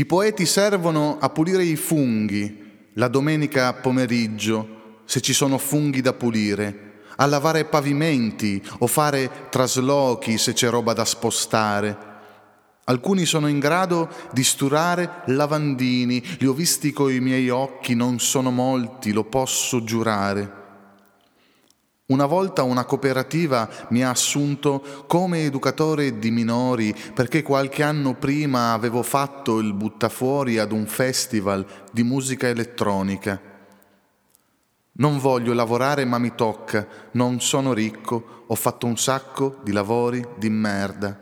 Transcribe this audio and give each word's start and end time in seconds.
I 0.00 0.06
poeti 0.06 0.46
servono 0.46 1.18
a 1.20 1.28
pulire 1.28 1.62
i 1.62 1.76
funghi 1.76 2.88
la 2.94 3.08
domenica 3.08 3.74
pomeriggio, 3.74 5.02
se 5.04 5.20
ci 5.20 5.34
sono 5.34 5.58
funghi 5.58 6.00
da 6.00 6.14
pulire, 6.14 7.02
a 7.16 7.26
lavare 7.26 7.66
pavimenti 7.66 8.62
o 8.78 8.86
fare 8.86 9.48
traslochi 9.50 10.38
se 10.38 10.54
c'è 10.54 10.70
roba 10.70 10.94
da 10.94 11.04
spostare. 11.04 11.98
Alcuni 12.84 13.26
sono 13.26 13.46
in 13.46 13.58
grado 13.58 14.08
di 14.32 14.42
sturare 14.42 15.20
lavandini, 15.26 16.24
li 16.38 16.46
ho 16.46 16.54
visti 16.54 16.92
coi 16.92 17.20
miei 17.20 17.50
occhi, 17.50 17.94
non 17.94 18.20
sono 18.20 18.50
molti, 18.50 19.12
lo 19.12 19.24
posso 19.24 19.84
giurare. 19.84 20.59
Una 22.10 22.26
volta 22.26 22.64
una 22.64 22.84
cooperativa 22.84 23.70
mi 23.90 24.02
ha 24.02 24.10
assunto 24.10 25.04
come 25.06 25.44
educatore 25.44 26.18
di 26.18 26.32
minori 26.32 26.92
perché 27.14 27.42
qualche 27.42 27.84
anno 27.84 28.14
prima 28.14 28.72
avevo 28.72 29.04
fatto 29.04 29.60
il 29.60 29.72
buttafuori 29.74 30.58
ad 30.58 30.72
un 30.72 30.86
festival 30.86 31.64
di 31.92 32.02
musica 32.02 32.48
elettronica. 32.48 33.40
Non 34.92 35.18
voglio 35.18 35.52
lavorare 35.52 36.04
ma 36.04 36.18
mi 36.18 36.34
tocca, 36.34 36.84
non 37.12 37.40
sono 37.40 37.72
ricco, 37.72 38.44
ho 38.48 38.54
fatto 38.56 38.86
un 38.86 38.96
sacco 38.96 39.60
di 39.62 39.70
lavori 39.70 40.26
di 40.36 40.50
merda. 40.50 41.16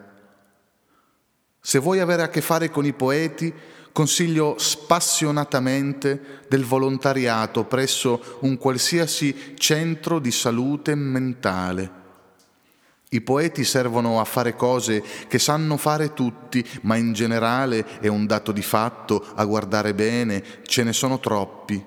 Se 1.61 1.79
vuoi 1.81 2.01
avere 2.01 2.23
a 2.23 2.29
che 2.31 2.41
fare 2.41 2.71
con 2.71 2.87
i 2.87 2.95
poeti, 2.95 3.53
consiglio 3.99 4.55
spassionatamente 4.59 6.45
del 6.49 6.65
volontariato 6.65 7.65
presso 7.65 8.39
un 8.43 8.57
qualsiasi 8.57 9.57
centro 9.57 10.21
di 10.21 10.31
salute 10.31 10.95
mentale. 10.95 11.91
I 13.09 13.21
poeti 13.23 13.65
servono 13.65 14.21
a 14.21 14.25
fare 14.25 14.55
cose 14.55 15.03
che 15.27 15.41
sanno 15.41 15.77
fare 15.77 16.15
tutti, 16.15 16.65
ma 16.83 16.95
in 16.95 17.13
generale 17.13 17.99
è 17.99 18.07
un 18.07 18.25
dato 18.25 18.53
di 18.53 18.63
fatto, 18.63 19.33
a 19.35 19.45
guardare 19.45 19.93
bene, 19.95 20.45
ce 20.63 20.85
ne 20.85 20.93
sono 20.93 21.19
troppi. 21.19 21.85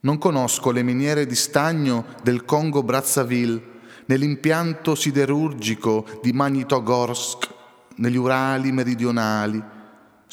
Non 0.00 0.16
conosco 0.16 0.70
le 0.70 0.82
miniere 0.82 1.26
di 1.26 1.34
stagno 1.34 2.06
del 2.22 2.46
Congo 2.46 2.82
Brazzaville, 2.82 3.62
nell'impianto 4.06 4.94
siderurgico 4.94 6.06
di 6.22 6.32
Magnitogorsk, 6.32 7.52
negli 7.96 8.16
Urali 8.16 8.72
meridionali, 8.72 9.72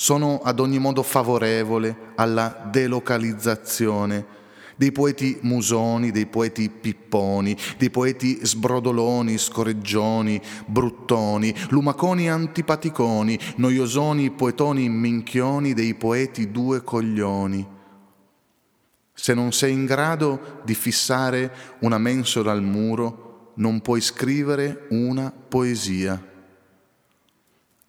sono 0.01 0.39
ad 0.43 0.59
ogni 0.59 0.79
modo 0.79 1.03
favorevole 1.03 2.13
alla 2.15 2.67
delocalizzazione 2.71 4.39
dei 4.75 4.91
poeti 4.91 5.37
musoni, 5.41 6.09
dei 6.09 6.25
poeti 6.25 6.71
pipponi, 6.71 7.55
dei 7.77 7.91
poeti 7.91 8.39
sbrodoloni, 8.41 9.37
scorreggioni, 9.37 10.41
bruttoni, 10.65 11.53
lumaconi 11.69 12.31
antipaticoni, 12.31 13.37
noiosoni, 13.57 14.31
poetoni 14.31 14.89
minchioni, 14.89 15.75
dei 15.75 15.93
poeti 15.93 16.49
due 16.49 16.83
coglioni. 16.83 17.67
Se 19.13 19.35
non 19.35 19.51
sei 19.51 19.73
in 19.73 19.85
grado 19.85 20.61
di 20.65 20.73
fissare 20.73 21.53
una 21.81 21.99
mensola 21.99 22.51
al 22.51 22.63
muro, 22.63 23.51
non 23.57 23.81
puoi 23.81 24.01
scrivere 24.01 24.87
una 24.89 25.31
poesia. 25.31 26.19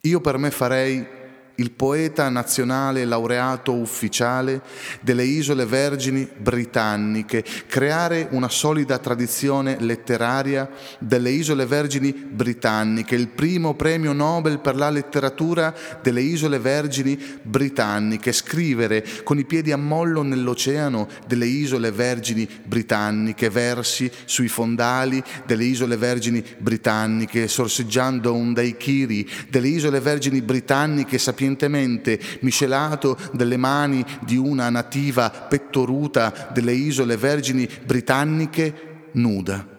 Io 0.03 0.21
per 0.21 0.37
me 0.37 0.51
farei 0.51 1.21
il 1.63 1.71
poeta 1.71 2.29
nazionale 2.29 3.05
laureato 3.05 3.73
ufficiale 3.73 4.63
delle 5.01 5.23
Isole 5.23 5.65
Vergini 5.65 6.29
britanniche, 6.37 7.45
creare 7.69 8.27
una 8.33 8.49
solida 8.49 8.99
tradizione 8.99 9.77
letteraria 9.79 10.69
delle 10.99 11.31
Isole 11.31 11.65
Vergini 11.65 12.13
britanniche, 12.13 13.15
il 13.15 13.29
primo 13.29 13.75
premio 13.75 14.13
Nobel 14.13 14.59
per 14.59 14.75
la 14.75 14.91
letteratura 14.91 15.73
delle 16.03 16.21
Isole 16.21 16.59
Vergini 16.59 17.17
britanniche, 17.43 18.33
scrivere 18.33 19.07
con 19.23 19.39
i 19.39 19.45
piedi 19.45 19.71
a 19.71 19.77
mollo 19.77 20.23
nell'oceano 20.23 21.07
delle 21.29 21.47
Isole 21.47 21.93
Vergini 21.93 22.49
britanniche, 22.65 23.51
versi 23.51 24.11
sui 24.25 24.49
fondali 24.49 25.23
delle 25.47 25.65
Isole 25.65 25.97
Vergini 25.97 26.45
britanniche, 26.59 27.47
sorseggiando 27.47 28.35
un 28.35 28.53
daiquiri 28.53 29.29
delle 29.49 29.69
Isole 29.69 30.01
Vergini 30.01 30.43
britanniche, 30.43 31.19
sapientemente 31.19 31.51
sapientemente 31.53 32.19
miscelato 32.41 33.17
delle 33.33 33.57
mani 33.57 34.05
di 34.21 34.37
una 34.37 34.71
nativa 34.71 35.31
pettoruta 35.31 36.51
delle 36.53 36.73
isole 36.73 37.17
vergini 37.17 37.69
britanniche 37.85 39.09
nuda. 39.13 39.72